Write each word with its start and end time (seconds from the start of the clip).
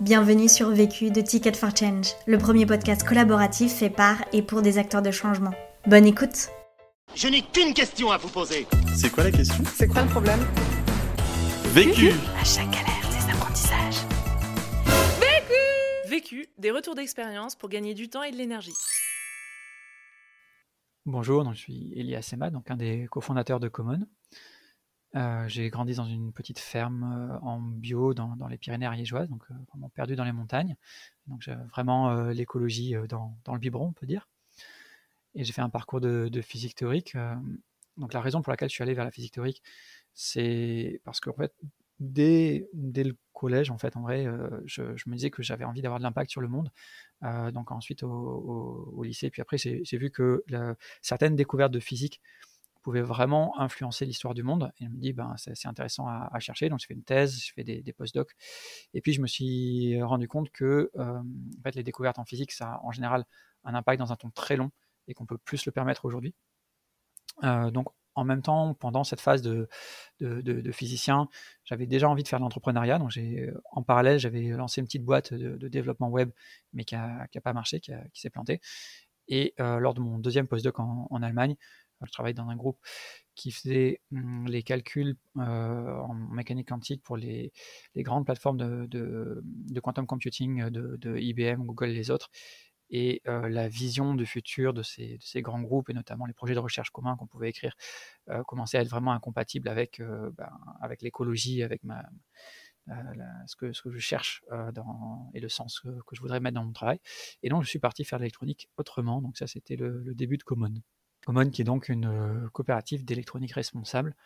Bienvenue 0.00 0.48
sur 0.48 0.70
Vécu 0.70 1.10
de 1.10 1.20
Ticket 1.20 1.54
for 1.54 1.70
Change, 1.76 2.12
le 2.28 2.38
premier 2.38 2.66
podcast 2.66 3.02
collaboratif 3.02 3.72
fait 3.72 3.90
par 3.90 4.24
et 4.32 4.42
pour 4.42 4.62
des 4.62 4.78
acteurs 4.78 5.02
de 5.02 5.10
changement. 5.10 5.50
Bonne 5.88 6.06
écoute 6.06 6.50
Je 7.16 7.26
n'ai 7.26 7.42
qu'une 7.42 7.74
question 7.74 8.12
à 8.12 8.16
vous 8.16 8.28
poser. 8.28 8.68
C'est 8.94 9.10
quoi 9.10 9.24
la 9.24 9.32
question? 9.32 9.64
C'est 9.74 9.88
quoi 9.88 10.02
le 10.02 10.08
problème? 10.08 10.38
Vécu 11.72 12.10
À 12.40 12.44
chaque 12.44 12.70
galère, 12.70 13.08
des 13.10 13.32
apprentissages. 13.32 14.06
Vécu, 16.08 16.46
des 16.58 16.70
retours 16.70 16.94
d'expérience 16.94 17.56
pour 17.56 17.68
gagner 17.68 17.94
du 17.94 18.08
temps 18.08 18.22
et 18.22 18.30
de 18.30 18.36
l'énergie. 18.36 18.74
Bonjour, 21.06 21.42
donc 21.42 21.54
je 21.54 21.60
suis 21.60 21.92
Elias 21.96 22.22
Sema, 22.22 22.50
donc 22.50 22.70
un 22.70 22.76
des 22.76 23.08
cofondateurs 23.10 23.58
de 23.58 23.66
Common. 23.66 24.06
Euh, 25.16 25.48
j'ai 25.48 25.70
grandi 25.70 25.94
dans 25.94 26.04
une 26.04 26.32
petite 26.32 26.58
ferme 26.58 27.30
euh, 27.32 27.38
en 27.40 27.60
bio 27.60 28.12
dans, 28.12 28.36
les 28.48 28.58
Pyrénées 28.58 28.84
ariégeoises, 28.84 29.28
donc 29.28 29.42
euh, 29.50 29.54
vraiment 29.70 29.88
perdu 29.88 30.16
dans 30.16 30.24
les 30.24 30.32
montagnes. 30.32 30.76
Donc 31.26 31.42
j'ai 31.42 31.54
vraiment 31.70 32.14
l'écologie 32.30 32.94
dans, 33.08 33.36
le 33.46 33.58
biberon, 33.58 33.86
on 33.86 33.92
peut 33.92 34.06
dire. 34.06 34.28
Et 35.34 35.44
j'ai 35.44 35.52
fait 35.52 35.62
un 35.62 35.70
parcours 35.70 36.00
de, 36.00 36.40
physique 36.42 36.74
théorique. 36.74 37.16
donc 37.96 38.12
la 38.12 38.20
raison 38.20 38.42
pour 38.42 38.50
laquelle 38.50 38.68
je 38.68 38.74
suis 38.74 38.82
allé 38.82 38.94
vers 38.94 39.04
la 39.04 39.10
physique 39.10 39.32
théorique, 39.32 39.62
c'est 40.14 41.00
parce 41.04 41.20
qu'en 41.20 41.34
fait, 41.34 41.52
dès, 42.00 42.68
le 42.74 43.14
collège, 43.34 43.70
en 43.70 43.78
fait, 43.78 43.96
en 43.96 44.02
vrai, 44.02 44.26
je, 44.64 44.82
me 45.06 45.14
disais 45.14 45.30
que 45.30 45.42
j'avais 45.42 45.64
envie 45.64 45.82
d'avoir 45.82 46.00
de 46.00 46.04
l'impact 46.04 46.30
sur 46.30 46.40
le 46.40 46.48
monde. 46.48 46.70
Donc 47.52 47.72
ensuite 47.72 48.02
au, 48.02 49.02
lycée, 49.04 49.30
puis 49.30 49.42
après 49.42 49.58
j'ai 49.58 49.98
vu 49.98 50.10
que 50.10 50.44
certaines 51.02 51.36
découvertes 51.36 51.72
de 51.72 51.80
physique 51.80 52.22
pouvaient 52.88 53.02
vraiment 53.02 53.60
influencer 53.60 54.06
l'histoire 54.06 54.32
du 54.32 54.42
monde. 54.42 54.72
Et 54.80 54.86
je 54.86 54.88
me 54.88 54.96
dis, 54.96 55.12
ben, 55.12 55.34
c'est 55.36 55.68
intéressant 55.68 56.06
à, 56.06 56.38
chercher. 56.38 56.70
Donc, 56.70 56.80
j'ai 56.80 56.86
fait 56.86 56.94
une 56.94 57.02
thèse, 57.02 57.38
j'ai 57.38 57.52
fait 57.52 57.62
des, 57.62 57.82
des 57.82 57.92
post-docs. 57.92 58.34
Et 58.94 59.02
puis, 59.02 59.12
je 59.12 59.20
me 59.20 59.26
suis 59.26 60.02
rendu 60.02 60.26
compte 60.26 60.50
que 60.50 60.90
euh, 60.96 61.18
en 61.18 61.62
fait, 61.62 61.74
les 61.74 61.82
découvertes 61.82 62.18
en 62.18 62.24
physique, 62.24 62.50
ça 62.50 62.72
a 62.72 62.80
en 62.82 62.90
général 62.90 63.26
un 63.64 63.74
impact 63.74 63.98
dans 63.98 64.10
un 64.10 64.16
temps 64.16 64.30
très 64.30 64.56
long 64.56 64.70
et 65.06 65.12
qu'on 65.12 65.26
peut 65.26 65.36
plus 65.36 65.66
le 65.66 65.72
permettre 65.72 66.06
aujourd'hui. 66.06 66.34
Euh, 67.44 67.70
donc, 67.70 67.88
en 68.14 68.24
même 68.24 68.40
temps, 68.40 68.72
pendant 68.72 69.04
cette 69.04 69.20
phase 69.20 69.42
de, 69.42 69.68
physicien, 70.72 71.28
j'avais 71.64 71.86
déjà 71.86 72.08
envie 72.08 72.22
de 72.22 72.28
faire 72.28 72.38
de 72.38 72.44
l'entrepreneuriat. 72.44 72.98
Donc, 72.98 73.10
j'ai, 73.10 73.52
en 73.70 73.82
parallèle, 73.82 74.18
j'avais 74.18 74.48
lancé 74.48 74.80
une 74.80 74.86
petite 74.86 75.04
boîte 75.04 75.34
de, 75.34 75.68
développement 75.68 76.08
web, 76.08 76.30
mais 76.72 76.84
qui 76.84 76.94
n'a 76.94 77.28
pas 77.44 77.52
marché, 77.52 77.80
qui, 77.80 77.92
s'est 78.14 78.30
plantée. 78.30 78.62
Et 79.28 79.52
euh, 79.60 79.78
lors 79.78 79.92
de 79.92 80.00
mon 80.00 80.18
deuxième 80.18 80.48
postdoc 80.48 80.80
en, 80.80 81.06
en 81.10 81.22
Allemagne, 81.22 81.54
euh, 81.54 81.87
je 82.04 82.12
travaille 82.12 82.34
dans 82.34 82.48
un 82.48 82.56
groupe 82.56 82.78
qui 83.34 83.50
faisait 83.52 84.00
hum, 84.12 84.46
les 84.46 84.62
calculs 84.62 85.16
en 85.36 86.14
mécanique 86.14 86.68
quantique 86.68 87.02
pour 87.02 87.16
les, 87.16 87.52
grandes 87.96 88.24
plateformes 88.24 88.58
de, 88.58 89.42
quantum 89.82 90.06
computing 90.06 90.70
de, 90.70 91.18
IBM, 91.18 91.64
Google 91.64 91.90
et 91.90 91.94
les 91.94 92.10
autres. 92.10 92.30
Et 92.90 93.20
la 93.26 93.68
vision 93.68 94.14
du 94.14 94.24
futur 94.24 94.72
de 94.72 94.82
ces, 94.82 95.18
grands 95.36 95.60
groupes, 95.60 95.90
et 95.90 95.92
notamment 95.92 96.24
les 96.24 96.32
projets 96.32 96.54
de 96.54 96.58
recherche 96.58 96.90
communs 96.90 97.16
qu'on 97.16 97.26
pouvait 97.26 97.50
écrire, 97.50 97.76
commençait 98.46 98.78
à 98.78 98.80
être 98.80 98.88
vraiment 98.88 99.12
incompatible 99.12 99.68
avec, 99.68 100.00
ben, 100.00 100.50
avec 100.80 101.02
l'écologie, 101.02 101.62
avec 101.62 101.82
euh, 102.90 102.94
ce, 103.46 103.56
que, 103.56 103.90
je 103.92 103.98
cherche 103.98 104.42
et 105.34 105.40
le 105.40 105.48
sens 105.48 105.80
que, 105.80 105.88
je 106.12 106.20
voudrais 106.20 106.40
mettre 106.40 106.54
dans 106.54 106.64
mon 106.64 106.72
travail. 106.72 106.98
Et 107.42 107.48
donc, 107.50 107.62
je 107.62 107.68
suis 107.68 107.78
parti 107.78 108.04
faire 108.04 108.18
l'électronique 108.18 108.68
autrement. 108.76 109.20
Donc, 109.20 109.36
ça, 109.36 109.46
c'était 109.46 109.76
le, 109.76 110.02
le 110.02 110.14
début 110.14 110.38
de 110.38 110.42
Common. 110.42 110.74
Common, 111.28 111.50
qui 111.50 111.60
est 111.60 111.64
donc 111.66 111.90
une 111.90 112.06
euh, 112.06 112.48
coopérative 112.54 113.04
d'électronique 113.04 113.52
responsable. 113.52 114.16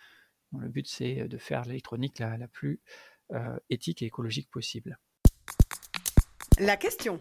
dont 0.53 0.61
le 0.61 0.69
but, 0.69 0.87
c'est 0.87 1.27
de 1.27 1.37
faire 1.37 1.65
l'électronique 1.65 2.21
la, 2.21 2.39
la 2.39 2.47
plus 2.47 2.81
euh, 3.33 3.59
éthique 3.71 4.03
et 4.03 4.07
écologique 4.07 4.49
possible. 4.49 5.01
La 6.61 6.77
question. 6.77 7.19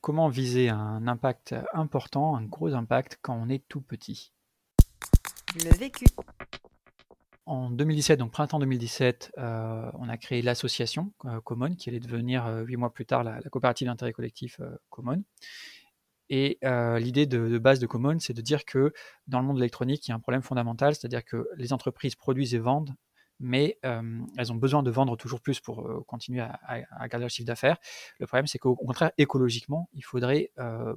Comment 0.00 0.28
viser 0.28 0.70
un 0.70 1.06
impact 1.06 1.54
important, 1.72 2.34
un 2.34 2.42
gros 2.42 2.74
impact, 2.74 3.20
quand 3.22 3.36
on 3.36 3.48
est 3.48 3.62
tout 3.68 3.80
petit? 3.80 4.32
Le 5.54 5.72
vécu. 5.76 6.06
En 7.44 7.70
2017, 7.70 8.18
donc 8.18 8.32
printemps 8.32 8.58
2017, 8.58 9.34
euh, 9.38 9.88
on 10.00 10.08
a 10.08 10.16
créé 10.16 10.42
l'association 10.42 11.12
euh, 11.26 11.40
Common, 11.42 11.76
qui 11.76 11.90
allait 11.90 12.00
devenir 12.00 12.44
euh, 12.46 12.64
huit 12.64 12.76
mois 12.76 12.92
plus 12.92 13.06
tard 13.06 13.22
la, 13.22 13.38
la 13.38 13.50
coopérative 13.50 13.86
d'intérêt 13.86 14.12
collectif 14.12 14.58
euh, 14.58 14.76
Common. 14.90 15.22
Et 16.28 16.58
euh, 16.64 16.98
l'idée 16.98 17.26
de, 17.26 17.58
base 17.58 17.78
de 17.78 17.86
Common, 17.86 18.18
c'est 18.18 18.34
de 18.34 18.42
dire 18.42 18.64
que 18.64 18.92
dans 19.26 19.40
le 19.40 19.46
monde 19.46 19.58
électronique, 19.58 20.06
il 20.06 20.10
y 20.10 20.12
a 20.12 20.16
un 20.16 20.20
problème 20.20 20.42
fondamental, 20.42 20.94
c'est-à-dire 20.94 21.24
que 21.24 21.48
les 21.56 21.72
entreprises 21.72 22.14
produisent 22.14 22.54
et 22.54 22.58
vendent, 22.58 22.94
mais 23.38 23.78
euh, 23.84 24.20
elles 24.38 24.50
ont 24.50 24.56
besoin 24.56 24.82
de 24.82 24.90
vendre 24.90 25.16
toujours 25.16 25.40
plus 25.40 25.60
pour 25.60 25.86
euh, 25.86 26.02
continuer 26.06 26.40
à, 26.40 26.80
garder 27.08 27.24
leur 27.24 27.30
chiffre 27.30 27.46
d'affaires. 27.46 27.76
Le 28.18 28.26
problème, 28.26 28.46
c'est 28.46 28.58
qu'au 28.58 28.74
contraire, 28.74 29.12
écologiquement, 29.18 29.88
il 29.92 30.02
faudrait 30.04 30.52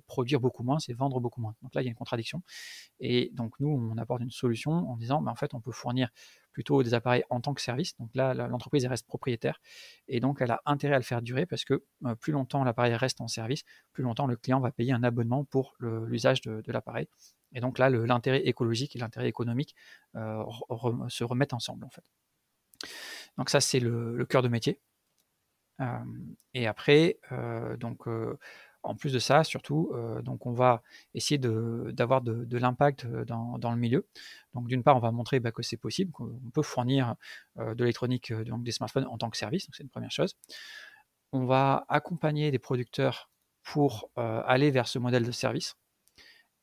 produire 0.07 0.39
beaucoup 0.39 0.63
moins, 0.63 0.79
c'est 0.79 0.93
vendre 0.93 1.19
beaucoup 1.19 1.41
moins. 1.41 1.55
Donc 1.61 1.75
là, 1.75 1.81
il 1.81 1.85
y 1.85 1.87
a 1.87 1.91
une 1.91 1.97
contradiction. 1.97 2.41
Et 2.99 3.29
donc 3.33 3.59
nous, 3.59 3.69
on 3.69 3.97
apporte 3.97 4.21
une 4.21 4.31
solution 4.31 4.71
en 4.71 4.97
disant, 4.97 5.21
bah, 5.21 5.31
en 5.31 5.35
fait, 5.35 5.53
on 5.53 5.61
peut 5.61 5.71
fournir 5.71 6.09
plutôt 6.51 6.83
des 6.83 6.93
appareils 6.93 7.23
en 7.29 7.41
tant 7.41 7.53
que 7.53 7.61
service. 7.61 7.95
Donc 7.97 8.09
là, 8.15 8.33
l'entreprise 8.33 8.85
reste 8.85 9.05
propriétaire 9.07 9.61
et 10.07 10.19
donc 10.19 10.41
elle 10.41 10.51
a 10.51 10.61
intérêt 10.65 10.95
à 10.95 10.99
le 10.99 11.03
faire 11.03 11.21
durer 11.21 11.45
parce 11.45 11.63
que 11.65 11.83
euh, 12.05 12.15
plus 12.15 12.33
longtemps 12.33 12.63
l'appareil 12.63 12.93
reste 12.95 13.21
en 13.21 13.27
service, 13.27 13.63
plus 13.93 14.03
longtemps 14.03 14.27
le 14.27 14.35
client 14.35 14.59
va 14.59 14.71
payer 14.71 14.93
un 14.93 15.03
abonnement 15.03 15.45
pour 15.45 15.75
l'usage 15.79 16.41
de, 16.41 16.71
l'appareil. 16.71 17.07
Et 17.53 17.61
donc 17.61 17.79
là, 17.79 17.89
l'intérêt 17.89 18.45
écologique 18.45 18.95
et 18.95 18.99
l'intérêt 18.99 19.27
économique 19.27 19.75
euh, 20.15 20.43
se 21.07 21.23
remettent 21.23 21.53
ensemble 21.53 21.85
en 21.85 21.89
fait. 21.89 22.03
Donc 23.37 23.49
ça, 23.49 23.59
c'est 23.59 23.79
le, 23.79 24.25
cœur 24.25 24.41
de 24.41 24.47
métier. 24.47 24.79
Euh, 25.81 25.97
et 26.53 26.67
après, 26.67 27.19
donc, 27.79 28.07
en 28.83 28.95
plus 28.95 29.11
de 29.11 29.19
ça, 29.19 29.43
surtout, 29.43 29.91
euh, 29.93 30.21
donc 30.21 30.45
on 30.45 30.53
va 30.53 30.83
essayer 31.13 31.37
d'avoir 31.37 32.21
de, 32.21 32.57
l'impact 32.57 33.05
euh, 33.05 33.25
dans, 33.25 33.71
le 33.71 33.77
milieu. 33.77 34.07
Donc 34.53 34.67
d'une 34.67 34.83
part, 34.83 34.95
on 34.95 34.99
va 34.99 35.11
montrer 35.11 35.39
bah, 35.39 35.51
que 35.51 35.63
c'est 35.63 35.77
possible, 35.77 36.11
qu'on 36.11 36.39
peut 36.53 36.61
fournir 36.61 37.15
euh, 37.57 37.75
de 37.75 37.83
l'électronique, 37.83 38.31
donc 38.33 38.63
des 38.63 38.71
smartphones 38.71 39.05
en 39.05 39.17
tant 39.17 39.29
que 39.29 39.37
service, 39.37 39.67
c'est 39.71 39.83
une 39.83 39.89
première 39.89 40.11
chose. 40.11 40.35
On 41.31 41.45
va 41.45 41.85
accompagner 41.89 42.51
des 42.51 42.59
producteurs 42.59 43.29
pour 43.61 44.09
aller 44.15 44.71
vers 44.71 44.87
ce 44.87 44.97
modèle 44.97 45.23
de 45.23 45.31
service. 45.31 45.75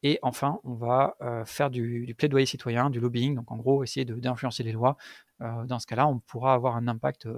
Et 0.02 0.18
enfin, 0.22 0.58
on 0.64 0.74
va 0.74 1.14
faire 1.44 1.70
du, 1.70 2.04
du 2.04 2.16
plaidoyer 2.16 2.46
citoyen, 2.46 2.90
du 2.90 2.98
lobbying, 2.98 3.36
donc 3.36 3.52
en 3.52 3.56
gros 3.56 3.84
essayer 3.84 4.04
d'influencer 4.04 4.64
les 4.64 4.72
lois. 4.72 4.96
Dans 5.38 5.78
ce 5.78 5.86
cas-là, 5.86 6.08
on 6.08 6.18
pourra 6.18 6.54
avoir 6.54 6.74
un 6.74 6.88
impact 6.88 7.28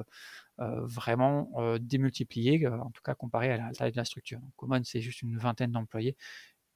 vraiment 0.58 1.50
euh, 1.56 1.78
démultiplié, 1.78 2.66
euh, 2.66 2.78
en 2.80 2.90
tout 2.90 3.02
cas 3.02 3.14
comparé 3.14 3.52
à 3.52 3.56
la 3.56 3.72
taille 3.72 3.92
de 3.92 3.96
la 3.96 4.04
structure. 4.04 4.40
Donc, 4.40 4.50
Common, 4.56 4.82
c'est 4.84 5.00
juste 5.00 5.22
une 5.22 5.38
vingtaine 5.38 5.72
d'employés 5.72 6.16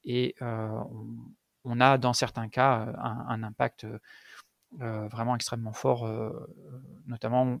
et 0.05 0.35
euh, 0.41 0.69
on, 0.69 1.17
on 1.65 1.79
a 1.81 1.97
dans 1.97 2.13
certains 2.13 2.49
cas 2.49 2.87
euh, 2.87 2.93
un, 2.97 3.25
un 3.27 3.43
impact 3.43 3.83
euh, 3.83 3.99
euh, 4.81 5.07
vraiment 5.07 5.35
extrêmement 5.35 5.73
fort, 5.73 6.05
euh, 6.05 6.29
euh, 6.29 6.81
notamment 7.07 7.59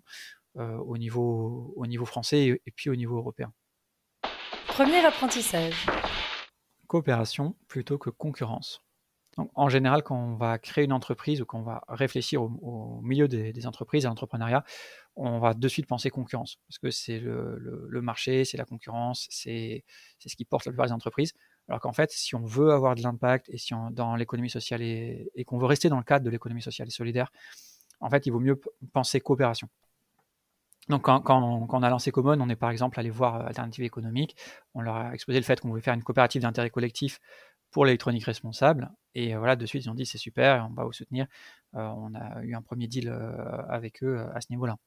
euh, 0.57 0.77
au, 0.77 0.97
niveau, 0.97 1.73
au 1.75 1.85
niveau 1.87 2.05
français 2.05 2.45
et, 2.45 2.61
et 2.65 2.71
puis 2.71 2.89
au 2.89 2.95
niveau 2.95 3.17
européen. 3.17 3.51
Premier 4.67 5.05
apprentissage. 5.05 5.85
Coopération 6.87 7.55
plutôt 7.67 7.97
que 7.97 8.09
concurrence. 8.09 8.81
Donc, 9.37 9.49
en 9.55 9.67
général, 9.67 10.03
quand 10.03 10.15
on 10.15 10.35
va 10.35 10.59
créer 10.59 10.85
une 10.85 10.93
entreprise 10.93 11.41
ou 11.41 11.45
qu'on 11.45 11.63
va 11.63 11.83
réfléchir 11.87 12.43
au, 12.43 12.51
au 12.61 13.01
milieu 13.01 13.27
des, 13.27 13.51
des 13.51 13.65
entreprises, 13.65 14.05
à 14.05 14.09
l'entrepreneuriat, 14.09 14.63
on 15.15 15.39
va 15.39 15.53
de 15.53 15.67
suite 15.67 15.87
penser 15.87 16.09
concurrence, 16.09 16.57
parce 16.67 16.79
que 16.79 16.89
c'est 16.89 17.19
le, 17.19 18.01
marché, 18.01 18.45
c'est 18.45 18.57
la 18.57 18.65
concurrence, 18.65 19.27
c'est 19.29 19.83
ce 20.19 20.35
qui 20.35 20.45
porte 20.45 20.65
la 20.65 20.71
plupart 20.71 20.87
des 20.87 20.91
entreprises. 20.91 21.33
Alors 21.69 21.79
qu'en 21.79 21.93
fait, 21.93 22.11
si 22.11 22.35
on 22.35 22.43
veut 22.43 22.71
avoir 22.71 22.95
de 22.95 23.01
l'impact 23.01 23.49
et 23.49 23.57
si 23.57 23.73
on, 23.73 23.89
dans 23.89 24.15
l'économie 24.15 24.49
sociale 24.49 24.81
et, 24.81 25.45
qu'on 25.45 25.57
veut 25.57 25.65
rester 25.65 25.87
dans 25.89 25.97
le 25.97 26.03
cadre 26.03 26.25
de 26.25 26.29
l'économie 26.29 26.61
sociale 26.61 26.87
et 26.87 26.91
solidaire, 26.91 27.31
en 27.99 28.09
fait, 28.09 28.25
il 28.25 28.31
vaut 28.31 28.39
mieux 28.39 28.59
penser 28.91 29.21
coopération. 29.21 29.69
Donc, 30.89 31.03
quand, 31.03 31.23
on, 31.29 31.83
a 31.83 31.89
lancé 31.89 32.11
Common, 32.11 32.41
on 32.41 32.49
est 32.49 32.57
par 32.57 32.69
exemple 32.69 32.99
allé 32.99 33.09
voir 33.09 33.45
Alternative 33.45 33.85
économique, 33.85 34.35
on 34.73 34.81
leur 34.81 34.97
a 34.97 35.13
exposé 35.13 35.39
le 35.39 35.45
fait 35.45 35.61
qu'on 35.61 35.69
voulait 35.69 35.81
faire 35.81 35.93
une 35.93 36.03
coopérative 36.03 36.41
d'intérêt 36.41 36.69
collectif 36.69 37.21
pour 37.73 37.85
l'électronique 37.85 38.23
responsable. 38.23 38.91
Et 39.15 39.35
euh, 39.35 39.39
voilà, 39.39 39.57
de 39.57 39.65
suite, 39.65 39.83
ils 39.83 39.89
ont 39.89 39.95
dit 39.95 40.05
c'est 40.05 40.17
super, 40.17 40.67
on 40.69 40.73
va 40.73 40.85
vous 40.85 40.93
soutenir. 40.93 41.27
Euh, 41.75 41.81
on 41.97 42.13
a 42.15 42.41
eu 42.43 42.55
un 42.55 42.61
premier 42.61 42.87
deal 42.87 43.09
euh, 43.09 43.35
avec 43.67 44.03
eux 44.03 44.25
à 44.33 44.39
ce 44.39 44.47
niveau-là. 44.51 44.77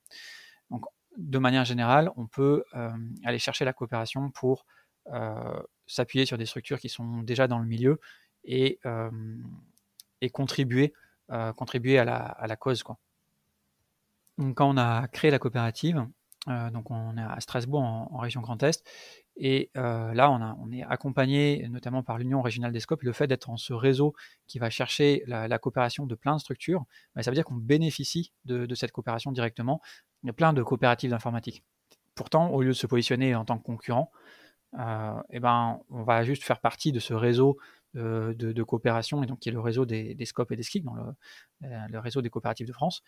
Donc, 0.70 0.84
de 1.18 1.38
manière 1.38 1.64
générale, 1.64 2.10
on 2.16 2.26
peut 2.26 2.62
aller 3.24 3.38
chercher 3.38 3.64
la 3.64 3.72
coopération 3.72 4.30
pour 4.30 4.66
s'appuyer 5.86 6.26
sur 6.26 6.36
des 6.36 6.44
structures 6.44 6.78
qui 6.78 6.90
sont 6.90 7.22
déjà 7.22 7.48
dans 7.48 7.58
le 7.58 7.64
milieu 7.64 8.00
et, 8.44 8.78
et 10.20 10.28
contribuer, 10.28 10.92
contribuer 11.56 11.98
à 11.98 12.04
la, 12.04 12.16
à 12.16 12.46
la 12.46 12.56
cause. 12.56 12.82
Quoi. 12.82 12.98
Donc, 14.36 14.56
quand 14.56 14.68
on 14.68 14.76
a 14.76 15.08
créé 15.08 15.30
la 15.30 15.38
coopérative, 15.38 16.06
donc 16.46 16.90
on 16.90 17.16
est 17.16 17.22
à 17.22 17.40
Strasbourg 17.40 17.80
en 17.82 18.18
région 18.18 18.42
Grand 18.42 18.62
Est, 18.62 18.84
et 19.36 19.70
euh, 19.76 20.14
là 20.14 20.30
on, 20.30 20.72
est 20.72 20.82
accompagné 20.82 21.66
notamment 21.68 22.02
par 22.02 22.18
l'Union 22.18 22.42
régionale 22.42 22.72
des 22.72 22.80
scopes. 22.80 23.02
Le 23.02 23.12
fait 23.12 23.26
d'être 23.26 23.50
en 23.50 23.56
ce 23.56 23.72
réseau 23.72 24.14
qui 24.46 24.58
va 24.58 24.70
chercher 24.70 25.22
la, 25.26 25.58
coopération 25.58 26.06
de 26.06 26.14
plein 26.14 26.36
de 26.36 26.40
structures, 26.40 26.84
bah, 27.14 27.22
ça 27.22 27.30
veut 27.30 27.34
dire 27.34 27.44
qu'on 27.44 27.54
bénéficie 27.54 28.32
de, 28.44 28.66
de 28.66 28.74
cette 28.74 28.92
coopération 28.92 29.32
directement. 29.32 29.80
Il 30.22 30.26
y 30.28 30.30
a 30.30 30.32
plein 30.32 30.52
de 30.52 30.62
coopératives 30.62 31.10
d'informatique. 31.10 31.62
pourtant, 32.14 32.48
au 32.50 32.62
lieu 32.62 32.68
de 32.68 32.72
se 32.72 32.86
positionner 32.86 33.34
en 33.34 33.44
tant 33.44 33.58
que 33.58 33.62
concurrent, 33.62 34.10
eh 35.30 35.40
ben, 35.40 35.80
on 35.90 36.02
va 36.02 36.22
juste 36.22 36.42
faire 36.42 36.60
partie 36.60 36.92
de 36.92 36.98
ce 36.98 37.14
réseau 37.14 37.58
de, 37.94 38.62
coopération, 38.62 39.22
et 39.22 39.26
donc 39.26 39.38
qui 39.40 39.48
est 39.48 39.52
le 39.52 39.60
réseau 39.60 39.86
des, 39.86 40.14
des 40.14 40.24
SCOP 40.26 40.52
et 40.52 40.56
des 40.56 40.62
SCIC, 40.62 40.84
dans 40.84 40.94
le, 40.94 41.98
réseau 41.98 42.22
des 42.22 42.30
coopératives 42.30 42.66
de 42.66 42.72
France. 42.72 43.02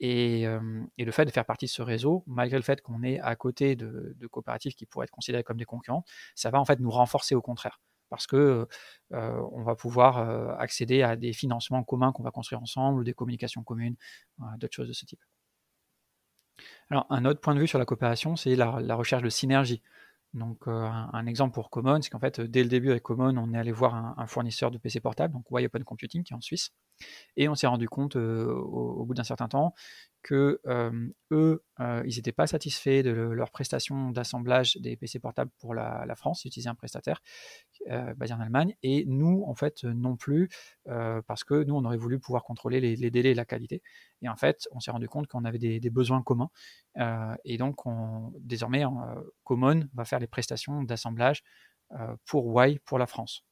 Et, 0.00 0.46
le 0.46 1.12
fait 1.12 1.24
de 1.24 1.30
faire 1.30 1.44
partie 1.44 1.66
de 1.66 1.70
ce 1.70 1.82
réseau, 1.82 2.24
malgré 2.26 2.56
le 2.56 2.62
fait 2.62 2.80
qu'on 2.80 3.02
est 3.02 3.20
à 3.20 3.36
côté 3.36 3.76
de, 3.76 4.26
coopératives 4.30 4.74
qui 4.74 4.86
pourraient 4.86 5.04
être 5.04 5.10
considérées 5.10 5.44
comme 5.44 5.56
des 5.56 5.64
concurrents, 5.64 6.04
ça 6.34 6.50
va 6.50 6.60
en 6.60 6.64
fait 6.64 6.80
nous 6.80 6.90
renforcer 6.90 7.34
au 7.34 7.42
contraire. 7.42 7.80
Parce 8.10 8.26
que 8.26 8.66
on 9.10 9.62
va 9.62 9.74
pouvoir 9.76 10.58
accéder 10.60 11.02
à 11.02 11.16
des 11.16 11.32
financements 11.32 11.84
communs 11.84 12.12
qu'on 12.12 12.22
va 12.22 12.30
construire 12.30 12.62
ensemble, 12.62 13.04
des 13.04 13.14
communications 13.14 13.62
communes, 13.62 13.96
d'autres 14.58 14.74
choses 14.74 14.88
de 14.88 14.92
ce 14.92 15.04
type. 15.04 15.20
Alors, 16.90 17.06
un 17.10 17.24
autre 17.24 17.40
point 17.40 17.54
de 17.54 17.60
vue 17.60 17.66
sur 17.66 17.78
la 17.78 17.84
coopération, 17.84 18.36
c'est 18.36 18.56
la 18.56 18.94
recherche 18.94 19.22
de 19.22 19.30
synergie. 19.30 19.82
Donc, 20.34 20.66
un, 20.66 21.26
exemple 21.26 21.54
pour 21.54 21.70
Common, 21.70 22.02
c'est 22.02 22.10
qu'en 22.10 22.18
fait, 22.18 22.40
dès 22.40 22.64
le 22.64 22.68
début 22.68 22.90
avec 22.90 23.04
Common, 23.04 23.36
on 23.36 23.54
est 23.54 23.58
allé 23.58 23.70
voir 23.70 24.18
un, 24.18 24.26
fournisseur 24.26 24.72
de 24.72 24.78
PC 24.78 24.98
portable, 24.98 25.32
donc 25.32 25.46
Y 25.50 25.66
Open 25.66 25.84
Computing, 25.84 26.24
qui 26.24 26.32
est 26.32 26.36
en 26.36 26.40
Suisse, 26.40 26.72
et 27.36 27.48
on 27.48 27.54
s'est 27.54 27.66
rendu 27.66 27.88
compte 27.88 28.16
au, 28.16 29.04
bout 29.04 29.14
d'un 29.14 29.24
certain 29.24 29.48
temps 29.48 29.74
que 30.22 30.60
eux, 31.30 31.62
ils 31.78 32.16
n'étaient 32.16 32.32
pas 32.32 32.46
satisfaits 32.46 33.02
de 33.02 33.10
leur 33.10 33.50
prestation 33.50 34.10
d'assemblage 34.10 34.76
des 34.76 34.96
PC 34.96 35.18
portables 35.18 35.50
pour 35.58 35.74
la, 35.74 36.14
France, 36.16 36.44
ils 36.44 36.48
utilisaient 36.48 36.70
un 36.70 36.74
prestataire 36.74 37.20
basé 38.16 38.32
en 38.32 38.40
Allemagne, 38.40 38.74
et 38.82 39.04
nous, 39.06 39.44
en 39.46 39.54
fait, 39.54 39.84
non 39.84 40.16
plus, 40.16 40.48
parce 40.86 41.44
que 41.44 41.62
nous, 41.64 41.74
on 41.74 41.84
aurait 41.84 41.98
voulu 41.98 42.18
pouvoir 42.18 42.42
contrôler 42.42 42.80
les, 42.80 43.10
délais 43.10 43.32
et 43.32 43.34
la 43.34 43.44
qualité. 43.44 43.82
Et 44.22 44.28
en 44.28 44.36
fait, 44.36 44.66
on 44.72 44.80
s'est 44.80 44.90
rendu 44.90 45.08
compte 45.08 45.26
qu'on 45.26 45.44
avait 45.44 45.58
des, 45.58 45.90
besoins 45.90 46.22
communs, 46.22 46.50
et 47.44 47.58
donc 47.58 47.84
on, 47.86 48.32
désormais, 48.40 48.84
Common 49.44 49.88
va 49.92 50.04
faire 50.06 50.20
les 50.20 50.26
prestations 50.26 50.82
d'assemblage 50.82 51.42
pour 52.24 52.64
Y 52.64 52.80
pour 52.84 52.98
la 52.98 53.06
France. 53.06 53.44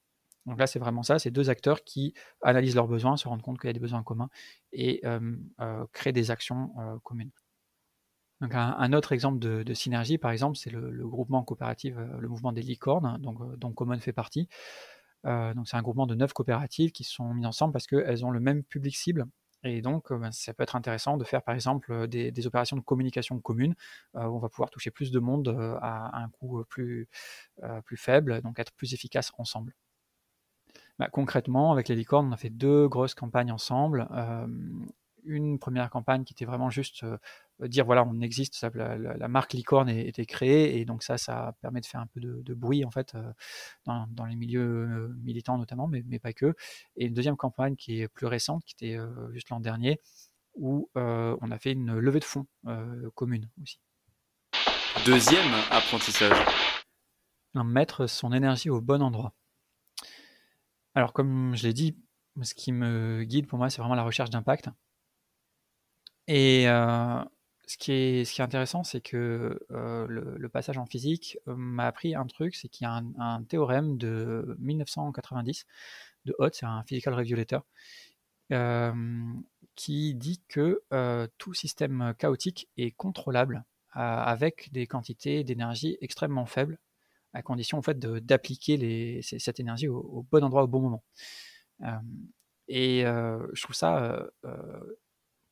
Donc 0.47 0.59
là, 0.59 0.67
c'est 0.67 0.79
vraiment 0.79 1.03
ça, 1.03 1.19
c'est 1.19 1.31
deux 1.31 1.51
acteurs 1.51 1.85
qui 1.85 2.15
analysent 2.43 2.75
leurs 2.75 2.89
besoins, 2.89 3.17
se 3.17 3.29
rendent 3.29 3.43
compte 3.43 3.61
qu'il 3.61 3.69
y 3.69 3.71
a 3.71 3.73
des 3.73 3.81
besoins 3.81 4.03
communs 4.03 4.29
et 4.73 5.03
créent 5.93 6.13
des 6.13 6.31
actions 6.31 6.73
communes. 7.05 7.31
Donc 8.43 8.55
un, 8.55 8.93
autre 8.93 9.13
exemple 9.13 9.39
de, 9.39 9.75
synergie, 9.75 10.19
par 10.19 10.33
exemple, 10.33 10.57
c'est 10.57 10.71
le, 10.71 11.07
groupement 11.07 11.45
coopératif, 11.45 11.95
le 11.97 12.29
mouvement 12.29 12.53
des 12.53 12.63
licornes, 12.63 13.19
donc, 13.21 13.57
dont 13.57 13.73
Common 13.73 13.99
fait 14.01 14.13
partie. 14.13 14.49
donc 15.25 15.69
c'est 15.69 15.77
un 15.77 15.83
groupement 15.83 16.07
de 16.07 16.17
neuf 16.17 16.33
coopératives 16.33 16.91
qui 16.91 17.05
sont 17.05 17.35
mises 17.35 17.47
ensemble 17.47 17.73
parce 17.73 17.87
qu'elles 17.87 18.25
ont 18.25 18.31
le 18.31 18.41
même 18.41 18.65
public 18.65 18.97
cible. 18.97 19.27
Et 19.65 19.81
donc, 19.81 20.13
ben, 20.13 20.33
ça 20.33 20.53
peut 20.55 20.65
être 20.65 20.75
intéressant 20.75 21.17
de 21.17 21.23
faire, 21.23 21.43
par 21.43 21.55
exemple, 21.55 22.09
des, 22.09 22.47
opérations 22.49 22.77
de 22.77 22.83
communication 22.83 23.39
communes, 23.41 23.77
où 24.15 24.19
on 24.19 24.39
va 24.41 24.49
pouvoir 24.49 24.71
toucher 24.71 24.91
plus 24.91 25.13
de 25.13 25.21
monde 25.21 25.79
à, 25.81 26.21
un 26.21 26.29
coût 26.31 26.65
plus, 26.69 27.09
plus 27.85 27.97
faible, 27.97 28.43
donc 28.43 28.59
être 28.59 28.73
plus 28.73 28.93
efficace 28.93 29.31
ensemble. 29.39 29.73
Bah, 31.03 31.09
concrètement, 31.11 31.73
avec 31.73 31.89
les 31.89 31.97
licornes, 31.97 32.29
on 32.29 32.33
a 32.33 32.37
fait 32.37 32.49
deux 32.49 32.87
grosses 32.87 33.15
campagnes 33.15 33.51
ensemble. 33.51 34.07
une 35.25 35.59
première 35.59 35.91
campagne 35.91 36.23
qui 36.23 36.33
était 36.33 36.45
vraiment 36.45 36.71
juste 36.71 37.05
dire 37.61 37.85
voilà, 37.85 38.05
on 38.05 38.21
existe, 38.21 38.65
la, 38.75 39.27
marque 39.29 39.53
licorne 39.53 39.89
était 39.89 40.27
créée, 40.27 40.79
et 40.79 40.85
donc 40.85 41.03
ça, 41.03 41.19
ça 41.19 41.57
permet 41.61 41.81
de 41.81 41.87
faire 41.87 42.01
un 42.01 42.07
peu 42.07 42.21
de, 42.21 42.55
bruit 42.55 42.85
en 42.85 42.93
fait 42.93 43.17
dans, 43.85 44.27
les 44.27 44.37
milieux 44.37 45.13
militants 45.25 45.59
notamment, 45.59 45.89
mais, 45.89 46.21
pas 46.21 46.33
que. 46.33 46.55
Et 46.95 47.07
une 47.07 47.15
deuxième 47.15 47.37
campagne 47.37 47.75
qui 47.75 48.01
est 48.01 48.07
plus 48.07 48.27
récente, 48.29 48.63
qui 48.65 48.75
était 48.79 48.97
juste 49.33 49.51
l'an 49.51 49.59
dernier, 49.59 50.01
où 50.55 50.89
on 50.95 51.51
a 51.51 51.59
fait 51.59 51.73
une 51.73 51.99
levée 51.99 52.21
de 52.21 52.25
fonds 52.25 52.47
commune 53.17 53.51
aussi. 53.61 53.81
Deuxième 55.05 55.53
apprentissage. 55.73 56.47
Mettre 57.55 58.07
son 58.07 58.33
énergie 58.33 58.71
au 58.71 58.81
bon 58.81 59.03
endroit. 59.03 59.35
Alors, 60.95 61.13
comme 61.13 61.55
je 61.57 61.67
l'ai 61.67 61.73
dit, 61.73 61.97
ce 62.43 62.55
qui 62.55 62.73
me 62.73 63.25
guide 63.25 63.47
pour 63.47 63.59
moi, 63.59 63.71
c'est 63.71 63.81
vraiment 63.81 63.95
la 63.95 64.03
recherche 64.05 64.31
d'impact. 64.31 64.69
Et 66.29 66.69
euh, 66.69 67.23
ce, 67.67 67.77
qui 67.77 67.93
est, 67.93 68.41
intéressant, 68.41 68.85
c'est 68.85 69.01
que 69.01 69.59
euh, 69.71 70.07
le, 70.09 70.49
passage 70.49 70.79
en 70.79 70.87
physique 70.87 71.39
euh, 71.49 71.57
m'a 71.57 71.87
appris 71.87 72.15
un 72.15 72.27
truc, 72.27 72.55
c'est 72.55 72.69
qu'il 72.69 72.85
y 72.87 72.89
a 72.89 73.03
un, 73.19 73.43
théorème 73.45 73.97
de 73.99 74.57
1990 74.61 75.67
de 76.27 76.35
Hott, 76.39 76.55
c'est 76.55 76.67
un 76.67 76.83
physical 76.85 77.15
regulator, 77.15 77.67
qui 79.75 80.15
dit 80.15 80.43
que 80.49 80.83
tout 81.39 81.55
système 81.55 82.15
chaotique 82.19 82.69
est 82.77 82.93
contrôlable 82.93 83.65
avec 83.93 84.71
des 84.73 84.87
quantités 84.87 85.45
d'énergie 85.45 85.97
extrêmement 86.01 86.47
faibles 86.47 86.79
à 87.33 87.43
condition 87.43 87.79
en 87.79 87.83
fait 87.83 87.99
d'appliquer 87.99 89.21
cette 89.23 89.61
énergie 89.61 89.89
au, 89.89 90.27
bon 90.31 90.45
endroit 90.45 90.65
au 90.65 90.67
bon 90.67 90.81
moment. 90.81 91.03
Euh, 91.83 91.87
et 92.69 93.05
euh, 93.05 93.47
je 93.53 93.63
trouve 93.63 93.75
ça 93.75 94.29
euh, 94.45 94.97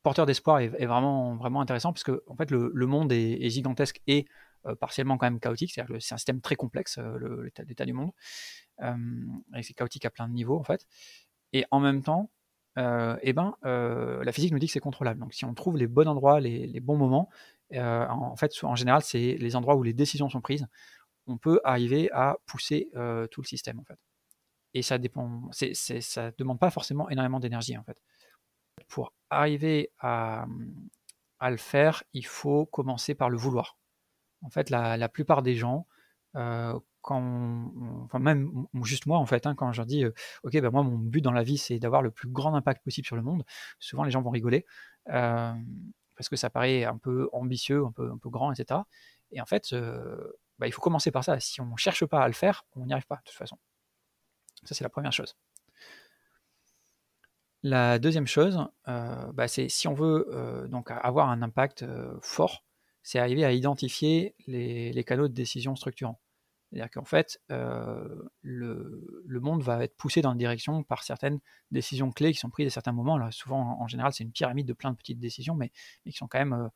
porteur 0.02 0.26
d'espoir 0.26 0.60
et, 0.60 0.68
vraiment 0.68 1.36
vraiment 1.36 1.60
intéressant 1.60 1.92
parce 1.92 2.04
que 2.04 2.22
en 2.26 2.36
fait 2.36 2.50
le, 2.50 2.86
monde 2.86 3.12
est, 3.12 3.48
gigantesque 3.50 4.00
et 4.06 4.26
partiellement 4.78 5.16
quand 5.16 5.26
même 5.26 5.40
chaotique, 5.40 5.72
c'est-à-dire 5.72 5.96
que 5.96 6.00
c'est 6.00 6.14
un 6.14 6.18
système 6.18 6.40
très 6.40 6.56
complexe 6.56 6.98
l'état 7.66 7.84
du 7.84 7.92
monde 7.92 8.10
et 8.82 9.62
c'est 9.62 9.74
chaotique 9.74 10.04
à 10.04 10.10
plein 10.10 10.28
de 10.28 10.34
niveaux 10.34 10.58
en 10.58 10.64
fait. 10.64 10.86
Et 11.52 11.64
en 11.70 11.80
même 11.80 12.02
temps, 12.02 12.30
eh 12.76 13.32
ben, 13.32 13.54
la 13.62 14.32
physique 14.32 14.52
nous 14.52 14.58
dit 14.58 14.66
que 14.66 14.72
c'est 14.72 14.80
contrôlable. 14.80 15.20
Donc 15.20 15.34
si 15.34 15.44
on 15.44 15.54
trouve 15.54 15.76
les 15.76 15.86
bons 15.86 16.06
endroits, 16.06 16.40
les, 16.40 16.66
les 16.66 16.80
bons 16.80 16.96
moments, 16.96 17.28
en 17.74 18.36
fait, 18.36 18.52
en 18.62 18.76
général, 18.76 19.02
c'est 19.02 19.36
les 19.38 19.56
endroits 19.56 19.76
où 19.76 19.82
les 19.82 19.94
décisions 19.94 20.28
sont 20.28 20.40
prises, 20.40 20.66
on 21.26 21.38
peut 21.38 21.60
arriver 21.64 22.10
à 22.12 22.36
pousser 22.46 22.90
tout 23.30 23.40
le 23.40 23.46
système 23.46 23.78
en 23.80 23.84
fait. 23.84 23.98
Et 24.74 24.82
ça 24.82 24.98
dépend, 24.98 25.50
ça 25.52 26.30
demande 26.38 26.60
pas 26.60 26.70
forcément 26.70 27.08
énormément 27.10 27.40
d'énergie 27.40 27.76
en 27.76 27.82
fait. 27.82 28.00
Pour 28.88 29.12
arriver 29.28 29.90
à, 29.98 30.46
le 31.42 31.56
faire, 31.56 32.02
il 32.12 32.26
faut 32.26 32.66
commencer 32.66 33.14
par 33.14 33.30
le 33.30 33.36
vouloir. 33.36 33.78
En 34.42 34.50
fait, 34.50 34.70
la, 34.70 35.08
plupart 35.08 35.42
des 35.42 35.54
gens, 35.56 35.86
quand, 36.32 37.72
enfin 38.04 38.18
même 38.18 38.66
juste 38.82 39.06
moi 39.06 39.18
en 39.18 39.26
fait, 39.26 39.46
hein, 39.46 39.54
quand 39.54 39.72
je 39.72 39.82
dis, 39.82 40.04
ok, 40.42 40.52
ben 40.52 40.70
moi 40.70 40.82
mon 40.82 40.98
but 40.98 41.22
dans 41.22 41.32
la 41.32 41.42
vie 41.42 41.56
c'est 41.56 41.78
d'avoir 41.78 42.02
le 42.02 42.10
plus 42.10 42.28
grand 42.28 42.54
impact 42.54 42.84
possible 42.84 43.06
sur 43.06 43.16
le 43.16 43.22
monde, 43.22 43.42
souvent 43.78 44.04
les 44.04 44.10
gens 44.10 44.20
vont 44.20 44.30
rigoler 44.30 44.66
parce 46.20 46.28
que 46.28 46.36
ça 46.36 46.50
paraît 46.50 46.84
un 46.84 46.98
peu 46.98 47.30
ambitieux, 47.32 47.82
un 47.82 47.92
peu, 47.92 48.10
un 48.10 48.18
peu 48.18 48.28
grand, 48.28 48.52
etc. 48.52 48.80
Et 49.32 49.40
en 49.40 49.46
fait, 49.46 49.74
bah, 50.60 50.66
il 50.66 50.72
faut 50.72 50.82
commencer 50.82 51.10
par 51.10 51.24
ça. 51.24 51.40
Si 51.40 51.60
on 51.60 51.66
ne 51.66 51.76
cherche 51.76 52.04
pas 52.04 52.22
à 52.22 52.26
le 52.28 52.34
faire, 52.34 52.66
on 52.76 52.84
n'y 52.84 52.92
arrive 52.92 53.06
pas 53.06 53.16
de 53.16 53.22
toute 53.24 53.36
façon. 53.36 53.58
Ça, 54.64 54.74
c'est 54.74 54.84
la 54.84 54.90
première 54.90 55.12
chose. 55.12 55.34
La 57.62 57.98
deuxième 57.98 58.26
chose, 58.26 58.66
euh, 58.88 59.32
bah, 59.32 59.48
c'est 59.48 59.70
si 59.70 59.88
on 59.88 59.94
veut 59.94 60.28
euh, 60.30 60.68
donc 60.68 60.90
avoir 60.90 61.30
un 61.30 61.40
impact 61.40 61.82
euh, 61.82 62.18
fort, 62.20 62.62
c'est 63.02 63.18
arriver 63.18 63.44
à 63.44 63.52
identifier 63.52 64.34
les, 64.46 65.04
canaux 65.04 65.28
de 65.28 65.32
décision 65.32 65.76
structurants. 65.76 66.20
C'est-à-dire 66.70 66.90
qu'en 66.90 67.04
fait, 67.04 67.40
le, 67.48 69.40
monde 69.40 69.62
va 69.62 69.82
être 69.82 69.96
poussé 69.96 70.20
dans 70.20 70.32
une 70.32 70.38
direction 70.38 70.84
par 70.84 71.02
certaines 71.02 71.40
décisions 71.70 72.12
clés 72.12 72.32
qui 72.32 72.38
sont 72.38 72.50
prises 72.50 72.66
à 72.66 72.70
certains 72.70 72.92
moments. 72.92 73.30
Souvent, 73.32 73.80
en, 73.80 73.88
général, 73.88 74.12
c'est 74.12 74.24
une 74.24 74.30
pyramide 74.30 74.68
de 74.68 74.74
plein 74.74 74.92
de 74.92 74.96
petites 74.96 75.18
décisions, 75.18 75.54
mais 75.54 75.72
qui 76.04 76.12
sont 76.12 76.28
quand 76.28 76.38
même 76.38 76.70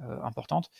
importantes. 0.00 0.70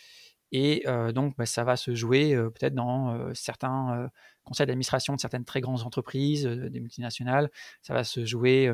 Et 0.52 0.84
donc, 1.12 1.36
bah, 1.36 1.46
ça 1.46 1.64
va 1.64 1.76
se 1.76 1.94
jouer 1.94 2.36
peut-être 2.36 2.74
dans 2.74 3.34
certains 3.34 4.10
conseils 4.44 4.66
d'administration 4.66 5.14
de 5.14 5.20
certaines 5.20 5.44
très 5.44 5.60
grandes 5.60 5.82
entreprises, 5.82 6.46
des 6.46 6.80
multinationales. 6.80 7.50
Ça 7.82 7.94
va 7.94 8.04
se 8.04 8.24
jouer 8.24 8.72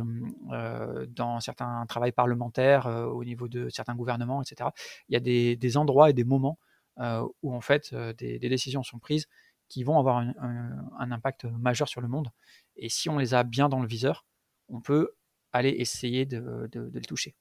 dans 1.08 1.40
certains 1.40 1.84
travaux 1.86 2.12
parlementaires 2.12 2.86
au 2.86 3.24
niveau 3.24 3.48
de 3.48 3.68
certains 3.70 3.94
gouvernements, 3.94 4.42
etc. 4.42 4.70
Il 5.08 5.14
y 5.14 5.16
a 5.16 5.20
des, 5.20 5.76
endroits 5.76 6.10
et 6.10 6.12
des 6.12 6.24
moments 6.24 6.58
où 7.42 7.54
en 7.54 7.60
fait 7.60 7.94
des, 7.94 8.38
décisions 8.38 8.82
sont 8.82 8.98
prises 8.98 9.26
qui 9.68 9.82
vont 9.82 9.98
avoir 9.98 10.18
un, 10.18 11.10
impact 11.10 11.44
majeur 11.44 11.88
sur 11.88 12.02
le 12.02 12.08
monde. 12.08 12.28
Et 12.76 12.90
si 12.90 13.08
on 13.08 13.16
les 13.16 13.32
a 13.32 13.42
bien 13.44 13.70
dans 13.70 13.80
le 13.80 13.88
viseur, 13.88 14.26
on 14.68 14.82
peut 14.82 15.12
aller 15.52 15.70
essayer 15.70 16.26
de 16.26 16.68
les 16.92 17.00
toucher 17.00 17.34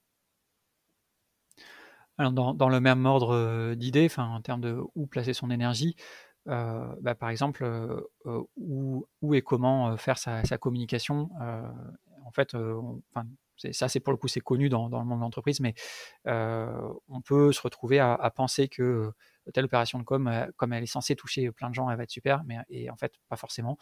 dans, 2.31 2.69
le 2.69 2.79
même 2.79 3.05
ordre 3.05 3.73
d'idées, 3.75 4.09
en 4.17 4.41
termes 4.41 4.61
de 4.61 4.79
où 4.95 5.07
placer 5.07 5.33
son 5.33 5.49
énergie, 5.49 5.95
bah, 6.45 7.15
par 7.19 7.29
exemple, 7.29 7.65
où, 8.55 9.05
et 9.33 9.41
comment 9.41 9.97
faire 9.97 10.17
sa, 10.17 10.57
communication. 10.57 11.29
en 11.39 12.31
fait, 12.31 12.55
ça 13.71 13.87
c'est 13.87 13.99
pour 13.99 14.11
le 14.11 14.17
coup 14.17 14.27
c'est 14.27 14.39
connu 14.39 14.69
dans, 14.69 14.87
le 14.87 15.05
monde 15.05 15.19
de 15.19 15.23
l'entreprise, 15.23 15.59
mais 15.59 15.73
on 16.25 17.21
peut 17.23 17.51
se 17.51 17.61
retrouver 17.61 17.99
à, 17.99 18.31
penser 18.35 18.67
que 18.67 19.11
telle 19.53 19.65
opération 19.65 19.99
de 19.99 20.03
com, 20.03 20.31
comme 20.55 20.73
elle 20.73 20.83
est 20.83 20.87
censée 20.87 21.15
toucher 21.15 21.51
plein 21.51 21.69
de 21.69 21.75
gens, 21.75 21.89
elle 21.89 21.97
va 21.97 22.03
être 22.03 22.11
super, 22.11 22.43
mais 22.45 22.57
et 22.69 22.89
en 22.89 22.95
fait 22.95 23.13
pas 23.29 23.37
forcément. 23.37 23.77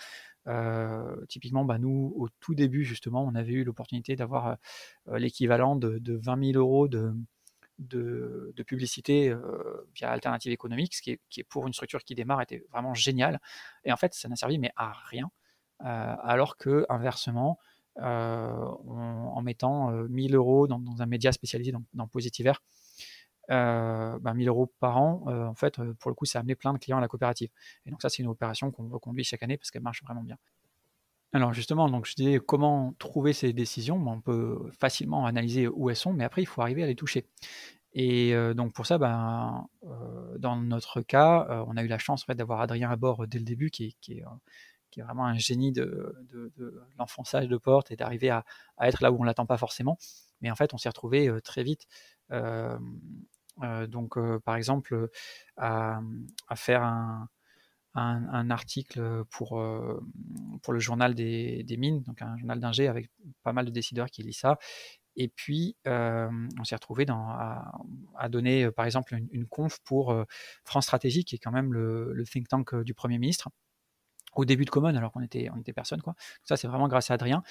typiquement, 1.27 1.65
bah, 1.65 1.77
nous 1.77 2.13
au 2.17 2.27
tout 2.39 2.55
début 2.55 2.83
justement, 2.83 3.23
on 3.23 3.35
avait 3.35 3.53
eu 3.53 3.63
l'opportunité 3.63 4.15
d'avoir 4.15 4.57
l'équivalent 5.07 5.75
de, 5.75 5.97
de, 5.99 6.17
20 6.17 6.51
000 6.53 6.57
euros 6.57 6.87
de 6.87 7.13
de, 7.79 8.53
publicité 8.67 9.33
via 9.95 10.11
Alternative 10.11 10.51
économique, 10.51 10.93
qui 11.01 11.11
est, 11.11 11.43
pour 11.43 11.65
une 11.65 11.73
structure 11.73 12.03
qui 12.03 12.15
démarre 12.15 12.41
était 12.41 12.63
vraiment 12.71 12.93
génial. 12.93 13.39
Et 13.83 13.91
en 13.91 13.97
fait, 13.97 14.13
ça 14.13 14.27
n'a 14.29 14.35
servi 14.35 14.59
mais 14.59 14.71
à 14.75 14.91
rien. 15.09 15.31
alors 15.79 16.57
que 16.57 16.85
inversement, 16.89 17.57
en 17.95 19.41
mettant 19.41 19.91
1000 19.91 20.35
euros 20.35 20.67
dans, 20.67 20.81
un 20.99 21.05
média 21.05 21.31
spécialisé 21.31 21.71
dans, 21.93 22.07
Positiver, 22.07 22.53
euh, 23.49 24.13
1000 24.13 24.21
ben, 24.21 24.47
euros 24.47 24.71
par 24.79 24.97
an, 24.97 25.23
en 25.27 25.55
fait, 25.55 25.81
pour 25.99 26.11
le 26.11 26.15
coup, 26.15 26.25
ça 26.25 26.39
a 26.39 26.41
amené 26.41 26.55
plein 26.55 26.73
de 26.73 26.77
clients 26.77 26.97
à 26.97 27.01
la 27.01 27.07
coopérative. 27.07 27.49
Et 27.85 27.91
donc 27.91 28.01
ça, 28.01 28.09
c'est 28.09 28.21
une 28.21 28.29
opération 28.29 28.71
qu'on 28.71 28.89
reconduit 28.89 29.23
chaque 29.23 29.43
année 29.43 29.57
parce 29.57 29.71
qu'elle 29.71 29.83
marche 29.83 30.03
vraiment 30.03 30.23
bien. 30.23 30.37
Alors 31.31 31.53
justement, 31.53 31.89
donc 31.89 32.07
je 32.07 32.15
disais 32.15 32.39
comment 32.39 32.93
trouver 32.97 33.33
ces 33.33 33.53
décisions. 33.53 34.03
on 34.07 34.21
peut 34.21 34.57
facilement 34.79 35.25
analyser 35.27 35.67
où 35.67 35.89
elles 35.89 35.95
sont, 35.95 36.11
mais 36.13 36.23
après 36.23 36.41
il 36.41 36.47
faut 36.47 36.61
arriver 36.61 36.83
à 36.83 36.87
les 36.87 36.95
toucher. 36.95 37.25
Et 37.93 38.35
euh, 38.35 38.53
donc 38.53 38.73
pour 38.73 38.85
ça, 38.85 38.97
ben, 38.97 39.67
euh, 39.83 40.37
dans 40.37 40.55
notre 40.55 41.01
cas, 41.01 41.47
euh, 41.49 41.63
on 41.67 41.77
a 41.77 41.83
eu 41.83 41.87
la 41.87 41.97
chance 41.97 42.25
d'avoir 42.27 42.61
Adrien 42.61 42.89
à 42.89 42.95
bord 42.95 43.27
dès 43.27 43.39
le 43.39 43.45
début, 43.45 43.71
qui, 43.71 43.95
est, 44.09 44.23
vraiment 45.01 45.25
un 45.25 45.37
génie 45.37 45.71
de, 45.71 46.15
l'enfonçage 46.97 47.47
de 47.47 47.57
porte 47.57 47.91
et 47.91 47.95
d'arriver 47.95 48.29
à, 48.29 48.43
être 48.81 49.01
là 49.01 49.11
où 49.11 49.19
on 49.19 49.23
l'attend 49.23 49.45
pas 49.45 49.57
forcément. 49.57 49.97
Mais 50.41 50.51
en 50.51 50.55
fait, 50.55 50.73
on 50.73 50.77
s'est 50.77 50.89
retrouvé 50.89 51.31
très 51.43 51.63
vite. 51.63 51.87
donc 53.87 54.17
par 54.43 54.55
exemple, 54.55 55.09
à 55.57 56.01
faire 56.55 56.83
un, 56.83 57.29
un, 57.95 58.49
article 58.49 59.23
pour, 59.29 59.59
euh, 59.59 59.99
pour 60.61 60.73
le 60.73 60.79
journal 60.79 61.15
des, 61.15 61.65
mines, 61.77 62.01
donc 62.03 62.21
un 62.21 62.37
journal 62.37 62.59
d'ingé 62.59 62.87
avec 62.87 63.09
pas 63.43 63.53
mal 63.53 63.65
de 63.65 63.71
décideurs 63.71 64.09
qui 64.09 64.23
lisent 64.23 64.39
ça. 64.39 64.57
Et 65.15 65.27
puis, 65.27 65.75
euh, 65.87 66.29
on 66.59 66.63
s'est 66.63 66.75
retrouvé 66.75 67.05
dans, 67.05 67.27
à, 67.27 68.29
donner, 68.29 68.65
euh, 68.65 68.71
par 68.71 68.85
exemple, 68.85 69.17
une, 69.31 69.45
conf 69.47 69.79
pour 69.83 70.15
France 70.63 70.85
Stratégie, 70.85 71.25
qui 71.25 71.35
est 71.35 71.39
quand 71.39 71.51
même 71.51 71.73
le, 71.73 72.23
think 72.25 72.47
tank 72.47 72.75
du 72.83 72.93
Premier 72.93 73.17
ministre, 73.17 73.49
au 74.35 74.45
début 74.45 74.63
de 74.63 74.69
Common, 74.69 74.95
alors 74.95 75.11
qu'on 75.11 75.21
était, 75.21 75.49
on 75.53 75.59
était 75.59 75.73
personne. 75.73 76.01
Quoi. 76.01 76.13
Ça, 76.43 76.55
c'est 76.55 76.67
vraiment 76.67 76.87
grâce 76.87 77.09
à 77.09 77.15
Adrien. 77.15 77.43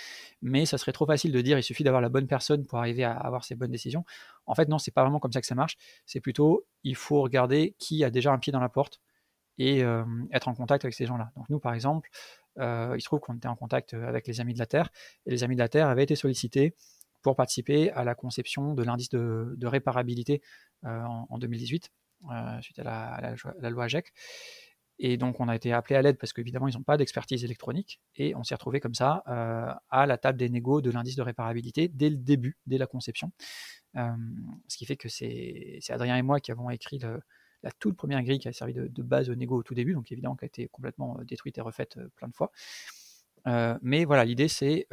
Mais 0.42 0.64
ça 0.64 0.78
serait 0.78 0.92
trop 0.92 1.06
facile 1.06 1.32
de 1.32 1.40
dire 1.40 1.58
il 1.58 1.62
suffit 1.64 1.82
d'avoir 1.82 2.00
la 2.00 2.08
bonne 2.08 2.28
personne 2.28 2.64
pour 2.66 2.78
arriver 2.78 3.02
à 3.02 3.12
avoir 3.12 3.44
ces 3.44 3.56
bonnes 3.56 3.72
décisions. 3.72 4.04
En 4.46 4.54
fait, 4.54 4.68
non, 4.68 4.78
c'est 4.78 4.92
pas 4.92 5.02
vraiment 5.02 5.18
comme 5.18 5.32
ça 5.32 5.40
que 5.40 5.46
ça 5.46 5.56
marche. 5.56 5.76
C'est 6.06 6.20
plutôt, 6.20 6.66
il 6.84 6.94
faut 6.94 7.20
regarder 7.20 7.74
qui 7.78 8.04
a 8.04 8.10
déjà 8.10 8.32
un 8.32 8.38
pied 8.38 8.52
dans 8.52 8.60
la 8.60 8.68
porte 8.68 9.00
et 9.58 9.80
être 10.32 10.48
en 10.48 10.54
contact 10.54 10.84
avec 10.84 10.94
ces 10.94 11.06
gens-là. 11.06 11.30
Donc 11.36 11.48
nous, 11.50 11.58
par 11.58 11.74
exemple, 11.74 12.08
il 12.56 13.00
se 13.00 13.04
trouve 13.04 13.20
qu'on 13.20 13.34
était 13.34 13.48
en 13.48 13.56
contact 13.56 13.94
avec 13.94 14.26
les 14.26 14.40
Amis 14.40 14.54
de 14.54 14.58
la 14.58 14.66
Terre, 14.66 14.90
et 15.26 15.30
les 15.30 15.44
Amis 15.44 15.56
de 15.56 15.60
la 15.60 15.68
Terre 15.68 15.88
avaient 15.88 16.04
été 16.04 16.16
sollicités 16.16 16.74
pour 17.22 17.36
participer 17.36 17.90
à 17.92 18.04
la 18.04 18.14
conception 18.14 18.74
de 18.74 18.82
l'indice 18.82 19.10
de, 19.10 19.66
réparabilité 19.66 20.40
en, 20.84 21.38
2018, 21.38 21.90
suite 22.60 22.78
à 22.78 23.34
la, 23.60 23.70
loi 23.70 23.84
AGEC. 23.84 24.12
Et 25.00 25.16
donc 25.16 25.38
on 25.38 25.48
a 25.48 25.54
été 25.54 25.72
appelé 25.72 25.94
à 25.94 26.02
l'aide 26.02 26.18
parce 26.18 26.32
qu'évidemment 26.32 26.66
ils 26.66 26.76
n'ont 26.76 26.82
pas 26.82 26.96
d'expertise 26.96 27.44
électronique 27.44 28.00
et 28.16 28.34
on 28.34 28.42
s'est 28.42 28.56
retrouvé 28.56 28.80
comme 28.80 28.94
ça 28.94 29.22
à 29.90 30.06
la 30.06 30.18
table 30.18 30.38
des 30.38 30.48
négos 30.48 30.80
de 30.80 30.90
l'indice 30.90 31.14
de 31.14 31.22
réparabilité 31.22 31.88
dès 31.88 32.10
le 32.10 32.16
début, 32.16 32.58
dès 32.66 32.78
la 32.78 32.86
conception. 32.86 33.30
ce 33.94 34.76
qui 34.76 34.86
fait 34.86 34.96
que 34.96 35.08
c'est 35.08 35.80
Adrien 35.90 36.16
et 36.16 36.22
moi 36.22 36.40
qui 36.40 36.50
avons 36.50 36.68
écrit 36.70 36.98
le, 36.98 37.20
la 37.62 37.70
toute 37.72 37.96
première 37.96 38.22
grille 38.22 38.38
qui 38.38 38.48
a 38.48 38.52
servi 38.52 38.74
de, 38.74 39.02
base 39.02 39.30
au 39.30 39.34
négo 39.34 39.58
au 39.58 39.62
tout 39.62 39.74
début, 39.74 39.94
donc 39.94 40.10
évidemment 40.12 40.36
qui 40.36 40.44
a 40.44 40.46
été 40.46 40.68
complètement 40.68 41.18
euh, 41.18 41.24
détruite 41.24 41.58
et 41.58 41.60
refaite 41.60 41.96
euh, 41.96 42.08
plein 42.16 42.28
de 42.28 42.34
fois. 42.34 42.52
Euh, 43.46 43.76
mais 43.82 44.04
voilà, 44.04 44.24
l'idée 44.24 44.48
c'est 44.48 44.86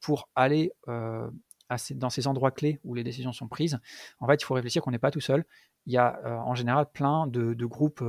pour 0.00 0.28
aller 0.34 0.72
dans 0.86 2.10
ces 2.10 2.26
endroits 2.26 2.50
clés 2.50 2.78
où 2.84 2.94
les 2.94 3.04
décisions 3.04 3.32
sont 3.32 3.48
prises, 3.48 3.78
en 4.20 4.26
fait, 4.26 4.42
il 4.42 4.44
faut 4.44 4.54
réfléchir 4.54 4.82
qu'on 4.82 4.90
n'est 4.90 4.98
pas 4.98 5.10
tout 5.10 5.20
seul. 5.20 5.44
Il 5.86 5.92
y 5.92 5.98
a 5.98 6.20
en 6.44 6.54
général 6.54 6.90
plein 6.90 7.26
de, 7.26 7.64
groupes 7.64 8.04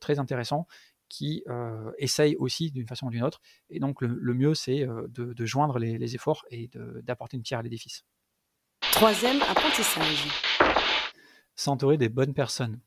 très 0.00 0.18
intéressants 0.18 0.66
qui 1.08 1.44
essayent 1.98 2.36
aussi 2.36 2.70
d'une 2.70 2.86
façon 2.86 3.06
ou 3.06 3.10
d'une 3.10 3.22
autre. 3.22 3.40
Et 3.70 3.80
donc, 3.80 4.02
le, 4.02 4.34
mieux, 4.34 4.54
c'est 4.54 4.86
de, 5.08 5.46
joindre 5.46 5.78
les, 5.78 5.96
les 5.96 6.14
efforts 6.14 6.44
et 6.50 6.70
d'apporter 7.02 7.38
une 7.38 7.42
pierre 7.42 7.60
à 7.60 7.62
l'édifice. 7.62 8.04
Troisième 8.92 9.40
apprentissage. 9.42 10.28
S'entourer 11.54 11.96
des 11.96 12.10
bonnes 12.10 12.34
personnes. 12.34 12.78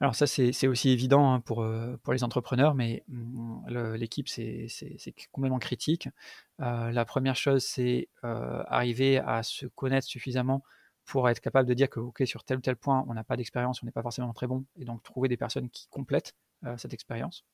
Alors 0.00 0.14
ça, 0.14 0.26
c'est 0.26 0.66
aussi 0.66 0.88
évident 0.88 1.30
hein, 1.30 1.40
pour, 1.40 1.62
euh, 1.62 1.98
pour 2.02 2.14
les 2.14 2.24
entrepreneurs, 2.24 2.74
mais 2.74 3.04
mmh, 3.08 3.68
l'équipe, 3.96 4.28
c'est 4.28 4.66
complètement 5.30 5.58
critique. 5.58 6.08
Euh, 6.60 6.90
la 6.90 7.04
première 7.04 7.36
chose, 7.36 7.62
c'est 7.62 8.08
euh, 8.24 8.62
arriver 8.66 9.18
à 9.18 9.42
se 9.42 9.66
connaître 9.66 10.06
suffisamment 10.06 10.62
pour 11.04 11.28
être 11.28 11.40
capable 11.40 11.68
de 11.68 11.74
dire 11.74 11.90
que 11.90 12.00
ok 12.00 12.22
sur 12.24 12.44
tel 12.44 12.58
ou 12.58 12.60
tel 12.62 12.76
point, 12.76 13.04
on 13.08 13.14
n'a 13.14 13.24
pas 13.24 13.36
d'expérience, 13.36 13.82
on 13.82 13.86
n'est 13.86 13.92
pas 13.92 14.00
forcément 14.00 14.32
très 14.32 14.46
bon, 14.46 14.64
et 14.78 14.86
donc 14.86 15.02
trouver 15.02 15.28
des 15.28 15.36
personnes 15.36 15.68
qui 15.68 15.86
complètent 15.88 16.34
cette 16.76 16.94
expérience. 16.94 17.44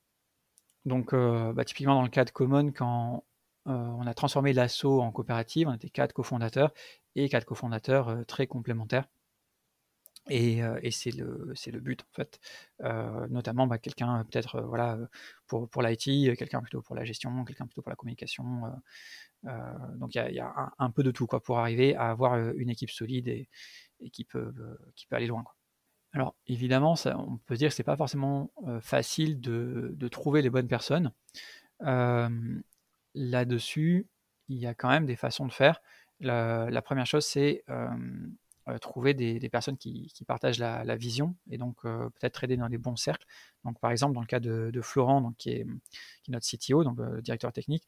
Donc 0.85 1.13
bah, 1.13 1.65
typiquement 1.65 1.95
dans 1.95 2.03
le 2.03 2.09
cas 2.09 2.23
de 2.23 2.29
Common, 2.29 2.71
quand 2.71 3.25
on 3.65 4.05
a 4.05 4.13
transformé 4.13 4.53
l'assaut 4.53 5.01
en 5.01 5.11
coopérative, 5.11 5.67
on 5.67 5.73
était 5.73 5.89
quatre 5.89 6.13
cofondateurs, 6.13 6.71
et 7.15 7.27
quatre 7.29 7.45
cofondateurs 7.45 8.25
très 8.27 8.47
complémentaires. 8.47 9.07
Et, 10.29 10.61
c'est 10.91 11.11
le, 11.11 11.53
le 11.67 11.79
but 11.79 12.01
en 12.01 12.13
fait. 12.13 12.39
notamment 13.29 13.67
bah, 13.67 13.77
quelqu'un 13.77 14.25
peut-être 14.25 14.61
voilà, 14.61 14.97
pour, 15.47 15.69
pour 15.69 15.81
l'IT, 15.81 16.37
quelqu'un 16.37 16.61
plutôt 16.61 16.81
pour 16.81 16.95
la 16.95 17.05
gestion, 17.05 17.45
quelqu'un 17.45 17.65
plutôt 17.65 17.81
pour 17.81 17.89
la 17.89 17.95
communication. 17.95 18.61
donc 19.43 20.15
il 20.15 20.33
y 20.33 20.39
a, 20.39 20.73
un, 20.77 20.91
peu 20.91 21.03
de 21.03 21.11
tout 21.11 21.27
quoi, 21.27 21.41
pour 21.41 21.59
arriver 21.59 21.95
à 21.95 22.09
avoir 22.09 22.37
une 22.37 22.69
équipe 22.69 22.91
solide 22.91 23.27
et, 23.27 23.49
qui, 24.11 24.23
peut, 24.23 24.53
qui 24.95 25.07
peut 25.07 25.15
aller 25.15 25.27
loin. 25.27 25.43
Quoi. 25.43 25.55
Alors 26.13 26.35
évidemment, 26.47 26.95
on 27.05 27.37
peut 27.45 27.55
dire 27.55 27.69
que 27.69 27.75
c'est 27.75 27.83
pas 27.83 27.97
forcément 27.97 28.51
facile 28.81 29.39
de, 29.39 29.91
de, 29.95 30.07
trouver 30.07 30.41
les 30.41 30.49
bonnes 30.49 30.67
personnes. 30.67 31.11
Là-dessus, 33.13 34.07
il 34.47 34.57
y 34.57 34.67
a 34.67 34.73
quand 34.73 34.89
même 34.89 35.05
des 35.05 35.15
façons 35.15 35.45
de 35.45 35.51
faire. 35.51 35.81
La 36.19 36.81
première 36.81 37.05
chose, 37.05 37.25
c'est 37.25 37.63
euh, 38.69 38.77
trouver 38.79 39.13
des, 39.13 39.49
personnes 39.49 39.77
qui, 39.77 40.11
partagent 40.27 40.59
la, 40.59 40.95
vision 40.97 41.35
et 41.49 41.57
donc 41.57 41.77
euh, 41.85 42.09
peut-être 42.09 42.43
aider 42.43 42.57
dans 42.57 42.67
les 42.67 42.77
bons 42.77 42.97
cercles. 42.97 43.25
Donc 43.63 43.79
par 43.79 43.91
exemple 43.91 44.13
dans 44.13 44.21
le 44.21 44.27
cas 44.27 44.41
de, 44.41 44.81
Florent, 44.81 45.21
donc, 45.21 45.37
qui, 45.37 45.51
est, 45.51 45.65
notre 46.27 46.45
CTO, 46.45 46.83
donc 46.83 46.99
euh, 46.99 47.21
directeur 47.21 47.53
technique, 47.53 47.85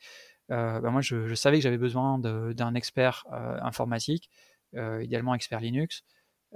bah, 0.47 0.79
moi 0.83 1.01
je, 1.01 1.35
savais 1.35 1.57
que 1.57 1.63
j'avais 1.63 1.77
besoin 1.77 2.17
d'un 2.17 2.75
expert 2.75 3.25
informatique, 3.61 4.29
idéalement 4.73 5.35
expert 5.35 5.59
Linux, 5.59 6.03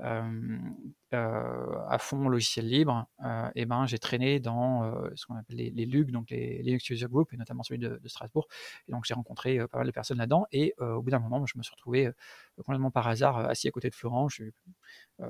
à 0.01 1.97
fond 1.99 2.27
logiciel 2.27 2.67
libre, 2.67 3.07
euh, 3.23 3.49
et 3.55 3.65
ben 3.65 3.85
j'ai 3.85 3.99
traîné 3.99 4.39
dans 4.39 4.91
ce 5.15 5.25
qu'on 5.25 5.35
appelle 5.35 5.57
les, 5.57 5.85
LUG, 5.85 6.11
donc 6.11 6.29
les 6.29 6.61
Linux 6.63 6.89
User 6.89 7.05
Group, 7.07 7.31
et 7.33 7.37
notamment 7.37 7.63
celui 7.63 7.79
de, 7.79 7.99
Strasbourg. 8.05 8.47
Et 8.87 8.91
donc 8.91 9.05
j'ai 9.05 9.13
rencontré 9.13 9.59
pas 9.67 9.77
mal 9.77 9.87
de 9.87 9.91
personnes 9.91 10.17
là-dedans, 10.17 10.45
et 10.51 10.73
au 10.79 11.01
bout 11.01 11.11
d'un 11.11 11.19
moment, 11.19 11.45
je 11.45 11.57
me 11.57 11.63
suis 11.63 11.71
retrouvé 11.71 12.09
complètement 12.57 12.91
par 12.91 13.07
hasard 13.07 13.37
assis 13.37 13.67
à 13.67 13.71
côté 13.71 13.89
de 13.89 13.95
Florent, 13.95 14.29
j'ai 14.29 14.51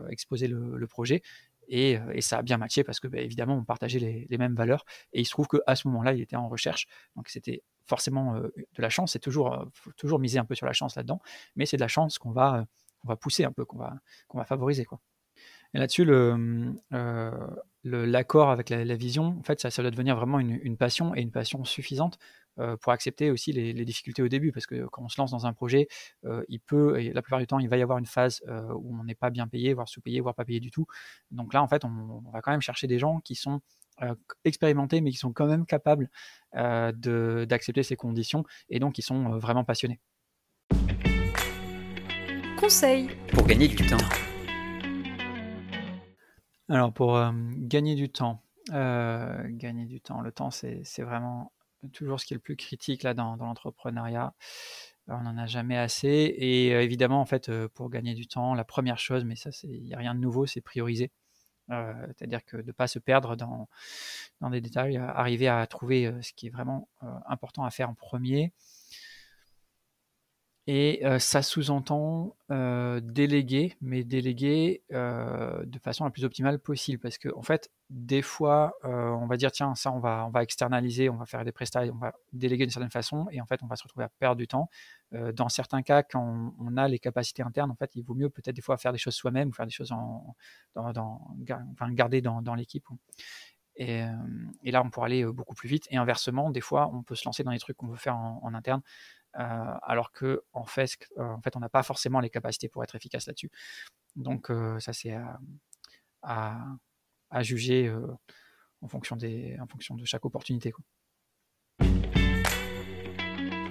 exposé 0.09 0.47
le, 0.47 0.87
projet, 0.87 1.21
et, 1.67 1.99
ça 2.21 2.39
a 2.39 2.41
bien 2.41 2.57
matché 2.57 2.83
parce 2.83 2.99
que 2.99 3.07
bah, 3.07 3.19
évidemment 3.19 3.55
on 3.55 3.63
partageait 3.63 3.99
les, 4.29 4.37
mêmes 4.37 4.55
valeurs 4.55 4.85
et 5.13 5.21
il 5.21 5.25
se 5.25 5.31
trouve 5.31 5.47
qu'à 5.47 5.75
ce 5.75 5.87
moment-là 5.87 6.13
il 6.13 6.21
était 6.21 6.35
en 6.35 6.49
recherche 6.49 6.87
donc 7.15 7.29
c'était 7.29 7.63
forcément 7.85 8.33
de 8.35 8.81
la 8.81 8.89
chance 8.89 9.13
c'est 9.13 9.19
toujours 9.19 9.65
toujours 9.95 10.19
miser 10.19 10.39
un 10.39 10.45
peu 10.45 10.55
sur 10.55 10.65
la 10.65 10.73
chance 10.73 10.95
là-dedans 10.95 11.21
mais 11.55 11.65
c'est 11.65 11.77
de 11.77 11.81
la 11.81 11.87
chance 11.87 12.17
qu'on 12.17 12.31
va 12.31 12.65
on 13.03 13.07
va 13.07 13.15
pousser 13.15 13.43
un 13.45 13.51
peu, 13.51 13.65
qu'on 13.65 13.77
va, 13.77 13.95
qu'on 14.27 14.43
favoriser. 14.43 14.85
Quoi. 14.85 14.99
Et 15.73 15.79
là-dessus, 15.79 16.05
euh, 16.07 17.47
l'accord 17.83 18.51
avec 18.51 18.69
la, 18.69 18.95
vision, 18.95 19.37
en 19.39 19.43
fait, 19.43 19.59
ça, 19.59 19.71
ça, 19.71 19.81
doit 19.81 19.91
devenir 19.91 20.15
vraiment 20.15 20.39
une, 20.39 20.77
passion 20.77 21.15
et 21.15 21.21
une 21.21 21.31
passion 21.31 21.63
suffisante 21.65 22.19
euh, 22.59 22.77
pour 22.77 22.91
accepter 22.91 23.31
aussi 23.31 23.51
les, 23.51 23.85
difficultés 23.85 24.21
au 24.21 24.27
début, 24.27 24.51
parce 24.51 24.67
que 24.67 24.85
quand 24.85 25.01
on 25.01 25.09
se 25.09 25.19
lance 25.19 25.31
dans 25.31 25.47
un 25.47 25.53
projet, 25.53 25.87
euh, 26.25 26.43
il 26.47 26.59
peut, 26.59 26.99
et 26.99 27.11
la 27.11 27.23
plupart 27.23 27.39
du 27.39 27.47
temps, 27.47 27.57
il 27.57 27.69
va 27.69 27.77
y 27.77 27.81
avoir 27.81 27.97
une 27.97 28.05
phase 28.05 28.43
où 28.75 28.95
on 28.99 29.03
n'est 29.03 29.15
pas 29.15 29.31
bien 29.31 29.47
payé, 29.47 29.73
voire 29.73 29.87
sous-payé, 29.87 30.21
voire 30.21 30.35
pas 30.35 30.45
payé 30.45 30.59
du 30.59 30.69
tout. 30.69 30.85
Donc 31.31 31.53
là, 31.53 31.63
en 31.63 31.67
fait, 31.67 31.83
on, 31.85 32.21
va 32.31 32.41
quand 32.41 32.51
même 32.51 32.61
chercher 32.61 32.85
des 32.85 32.99
gens 32.99 33.19
qui 33.21 33.35
sont 33.35 33.61
expérimentés, 34.43 35.01
mais 35.01 35.09
qui 35.11 35.17
sont 35.17 35.33
quand 35.33 35.47
même 35.47 35.65
capables 35.65 36.09
d'accepter 36.53 37.81
ces 37.81 37.95
conditions, 37.95 38.43
et 38.69 38.79
donc 38.79 38.93
qui 38.93 39.01
sont 39.01 39.39
vraiment 39.39 39.63
passionnés 39.63 39.99
conseil 42.63 43.09
pour 43.27 43.45
gagner 43.45 43.67
du 43.67 43.75
temps. 43.75 43.97
Alors 46.69 46.93
pour 46.93 47.17
euh, 47.17 47.29
gagner 47.57 47.95
du 47.95 48.09
temps, 48.09 48.41
euh, 48.71 49.43
gagner 49.49 49.83
du 49.85 49.99
temps, 49.99 50.21
le 50.21 50.31
temps 50.31 50.49
c'est 50.49 51.01
vraiment 51.01 51.51
toujours 51.91 52.21
ce 52.21 52.25
qui 52.25 52.33
est 52.33 52.37
le 52.37 52.41
plus 52.41 52.55
critique 52.55 53.03
là 53.03 53.13
dans, 53.13 53.35
l'entrepreneuriat. 53.35 54.33
On 55.09 55.23
n'en 55.23 55.37
a 55.37 55.45
jamais 55.45 55.77
assez 55.77 56.33
et 56.37 56.73
euh, 56.73 56.81
évidemment 56.81 57.19
en 57.19 57.25
fait 57.25 57.51
pour 57.73 57.89
gagner 57.89 58.13
du 58.13 58.27
temps, 58.27 58.53
la 58.53 58.63
première 58.63 58.97
chose, 58.97 59.25
mais 59.25 59.35
ça 59.35 59.49
il 59.63 59.83
n'y 59.83 59.93
a 59.93 59.97
rien 59.97 60.15
de 60.15 60.21
nouveau, 60.21 60.45
c'est 60.45 60.61
prioriser. 60.61 61.11
C'est-à-dire 61.67 62.45
que 62.45 62.55
de 62.55 62.67
ne 62.67 62.71
pas 62.71 62.87
se 62.87 62.99
perdre 62.99 63.35
dans, 63.35 63.67
dans 64.39 64.49
des 64.49 64.61
détails, 64.61 64.95
arriver 64.95 65.49
à 65.49 65.67
trouver 65.67 66.13
ce 66.21 66.31
qui 66.31 66.47
est 66.47 66.49
vraiment 66.49 66.87
important 67.25 67.65
à 67.65 67.71
faire 67.71 67.89
en 67.89 67.93
premier, 67.93 68.53
Et 70.65 71.03
ça 71.19 71.41
sous-entend 71.41 72.37
déléguer, 72.49 73.75
mais 73.81 74.05
déléguer 74.05 74.81
de 74.91 75.79
façon 75.79 76.05
la 76.05 76.09
plus 76.09 76.23
optimale 76.23 76.57
possible. 76.57 76.99
Parce 76.99 77.17
que, 77.17 77.27
en 77.35 77.41
fait, 77.41 77.69
des 77.89 78.21
fois, 78.21 78.73
on 78.83 79.25
va 79.25 79.35
dire, 79.35 79.51
tiens, 79.51 79.75
ça, 79.75 79.91
on 79.91 79.99
va, 79.99 80.25
on 80.25 80.29
va 80.29 80.41
externaliser, 80.41 81.09
on 81.09 81.17
va 81.17 81.25
faire 81.25 81.43
des 81.43 81.51
prestations, 81.51 81.93
on 81.93 81.97
va 81.97 82.13
déléguer 82.31 82.63
d'une 82.65 82.71
certaine 82.71 82.91
façon, 82.91 83.27
et 83.31 83.41
en 83.41 83.45
fait, 83.45 83.61
on 83.61 83.67
va 83.67 83.75
se 83.75 83.83
retrouver 83.83 84.05
à 84.05 84.09
perdre 84.19 84.37
du 84.37 84.47
temps. 84.47 84.69
dans 85.11 85.49
certains 85.49 85.81
cas, 85.81 86.01
quand 86.01 86.53
on, 86.57 86.77
a 86.77 86.87
les 86.87 86.99
capacités 86.99 87.43
internes, 87.43 87.71
en 87.71 87.75
fait, 87.75 87.91
il 87.95 88.03
vaut 88.03 88.15
mieux 88.15 88.29
peut-être 88.29 88.55
des 88.55 88.61
fois 88.61 88.77
faire 88.77 88.93
des 88.93 88.97
choses 88.97 89.15
soi-même 89.15 89.49
ou 89.49 89.53
faire 89.53 89.65
des 89.65 89.71
choses 89.71 89.91
en, 89.91 90.33
dans, 90.75 91.27
enfin, 91.73 91.91
garder 91.91 92.21
dans, 92.21 92.55
l'équipe. 92.55 92.85
Et, 93.75 94.05
là, 94.63 94.81
on 94.81 94.89
pourra 94.89 95.07
aller 95.07 95.25
beaucoup 95.25 95.55
plus 95.55 95.67
vite. 95.67 95.87
Et 95.89 95.97
inversement, 95.97 96.51
des 96.51 96.61
fois, 96.61 96.89
on 96.93 97.03
peut 97.03 97.15
se 97.15 97.25
lancer 97.25 97.43
dans 97.43 97.51
des 97.51 97.59
trucs 97.59 97.75
qu'on 97.75 97.87
veut 97.87 97.97
faire 97.97 98.15
en, 98.15 98.53
interne 98.53 98.81
euh, 98.81 99.22
alors 99.33 100.11
que 100.11 100.43
en 100.53 100.65
fait, 100.65 100.97
euh, 101.17 101.23
en 101.23 101.41
fait 101.41 101.55
on 101.55 101.59
n'a 101.59 101.69
pas 101.69 101.83
forcément 101.83 102.19
les 102.19 102.29
capacités 102.29 102.69
pour 102.69 102.83
être 102.83 102.95
efficace 102.95 103.27
là-dessus. 103.27 103.51
Donc 104.15 104.49
euh, 104.49 104.79
ça 104.79 104.93
c'est 104.93 105.13
à, 106.21 106.59
à, 107.31 107.43
juger 107.43 107.93
en, 108.81 108.87
fonction 108.87 109.15
des, 109.15 109.57
en 109.59 109.67
fonction 109.67 109.95
de 109.95 110.05
chaque 110.05 110.25
opportunité. 110.25 110.71
Quoi. 110.71 110.83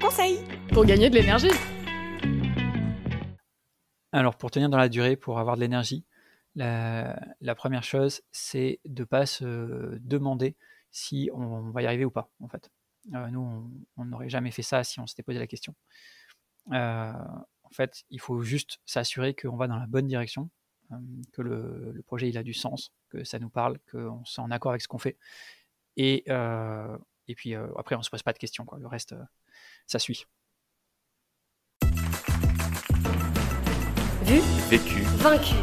Conseil 0.00 0.44
pour 0.72 0.84
gagner 0.84 1.10
de 1.10 1.14
l'énergie. 1.14 1.50
Alors 4.10 4.36
pour 4.36 4.50
tenir 4.50 4.68
dans 4.68 4.78
la 4.78 4.88
durée, 4.88 5.16
pour 5.16 5.38
avoir 5.38 5.56
de 5.56 5.60
l'énergie, 5.60 6.04
la, 6.54 7.18
la, 7.40 7.54
première 7.54 7.82
chose 7.82 8.22
c'est 8.30 8.80
de 8.84 9.02
ne 9.02 9.06
pas 9.06 9.24
se 9.24 9.96
demander 10.00 10.56
si 10.90 11.30
on 11.32 11.70
va 11.70 11.82
y 11.82 11.86
arriver 11.86 12.04
ou 12.04 12.10
pas 12.10 12.28
en 12.40 12.48
fait. 12.48 12.70
Euh, 13.14 13.28
nous, 13.28 13.70
on 13.96 14.04
n'aurait 14.04 14.28
jamais 14.28 14.50
fait 14.50 14.62
ça 14.62 14.84
si 14.84 15.00
on 15.00 15.06
s'était 15.06 15.22
posé 15.22 15.38
la 15.38 15.46
question. 15.46 15.74
Euh, 16.72 17.12
en 17.62 17.70
fait, 17.70 18.04
il 18.10 18.20
faut 18.20 18.42
juste 18.42 18.78
s'assurer 18.86 19.34
qu'on 19.34 19.56
va 19.56 19.66
dans 19.66 19.78
la 19.78 19.86
bonne 19.86 20.06
direction, 20.06 20.50
euh, 20.92 20.96
que 21.32 21.42
le, 21.42 22.02
projet 22.06 22.28
il 22.28 22.38
a 22.38 22.42
du 22.42 22.54
sens, 22.54 22.92
que 23.08 23.24
ça 23.24 23.38
nous 23.38 23.50
parle, 23.50 23.78
qu'on 23.90 24.22
est 24.22 24.38
en 24.38 24.50
accord 24.50 24.72
avec 24.72 24.82
ce 24.82 24.88
qu'on 24.88 24.98
fait. 24.98 25.18
Et, 25.96 26.24
et 27.28 27.34
puis 27.34 27.54
après, 27.54 27.96
on 27.96 28.02
se 28.02 28.10
pose 28.10 28.22
pas 28.22 28.32
de 28.32 28.38
questions. 28.38 28.64
Quoi. 28.64 28.78
Le 28.78 28.86
reste, 28.86 29.14
ça 29.86 29.98
suit. 29.98 30.24
Vu, 34.24 34.40
vécu, 34.70 35.02
vaincu. 35.18 35.54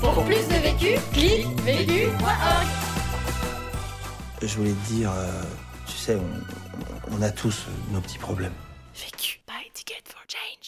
Pour 0.00 0.24
plus 0.24 0.48
de 0.48 0.54
vécu, 0.54 1.00
clique 1.12 1.46
vécu.org. 1.60 2.66
Je 4.42 4.56
voulais 4.56 4.72
te 4.72 4.88
dire 4.88 5.12
sais, 6.02 6.16
on, 6.16 7.16
on 7.16 7.22
a 7.22 7.30
tous 7.30 7.66
nos 7.92 8.00
petits 8.00 8.18
problèmes. 8.18 8.52
Vécu 8.94 9.40
by 9.46 9.70
Ticket 9.72 10.02
for 10.04 10.20
Jane. 10.26 10.61